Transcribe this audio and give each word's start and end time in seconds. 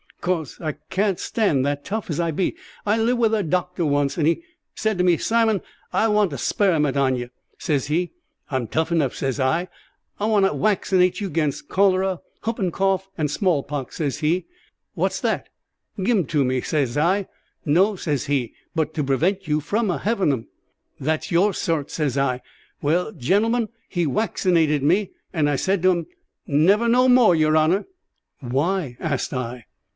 "'Cause 0.19 0.57
I 0.61 0.73
can't 0.91 1.19
stand 1.19 1.65
that, 1.65 1.83
tough 1.83 2.07
as 2.09 2.19
I 2.19 2.29
be. 2.29 2.55
I 2.85 2.97
lived 2.97 3.19
wi' 3.19 3.39
a 3.39 3.41
doctor 3.43 3.85
once, 3.85 4.17
and 4.17 4.27
says 4.75 4.91
he 4.93 4.97
to 4.97 5.03
me, 5.03 5.17
'Simon, 5.17 5.61
I 5.93 6.07
want 6.09 6.29
to 6.29 6.37
speriment 6.37 6.95
on 6.95 7.15
ye,' 7.15 7.29
says 7.57 7.87
he. 7.87 8.11
'I'm 8.51 8.67
tough 8.67 8.91
'nough,' 8.91 9.15
says 9.15 9.39
I. 9.39 9.67
'I 10.19 10.25
want 10.25 10.45
to 10.45 10.53
waccinate 10.53 11.21
you 11.21 11.29
'gainst 11.29 11.69
cholera, 11.69 12.19
hoopin' 12.41 12.71
cough, 12.71 13.09
and 13.17 13.31
small 13.31 13.63
pox,' 13.63 13.97
says 13.97 14.19
he. 14.19 14.45
'What's 14.93 15.19
that? 15.21 15.49
give 15.97 16.17
'em 16.17 16.25
to 16.27 16.45
me?' 16.45 16.61
says 16.61 16.97
I. 16.97 17.27
'No,' 17.65 17.95
says 17.95 18.25
he, 18.25 18.53
'but 18.75 18.93
to 18.95 19.03
prevent 19.03 19.47
you 19.47 19.59
from 19.59 19.89
a 19.89 19.97
hevin' 19.99 20.31
'em.' 20.31 20.47
'That's 20.99 21.31
yer 21.31 21.51
sorts,' 21.51 21.95
says 21.95 22.15
I. 22.17 22.41
Well, 22.79 23.11
gentlemen, 23.11 23.69
he 23.89 24.05
waccinated 24.05 24.81
me, 24.83 25.11
and 25.33 25.49
I 25.49 25.55
said 25.55 25.81
to 25.83 25.91
un, 25.91 26.05
'Never 26.45 26.87
no 26.87 27.07
more, 27.09 27.35
yer 27.35 27.55
honour.'" 27.57 27.85
"Why?" 28.39 28.97
asked 28.99 29.33
I. 29.33 29.65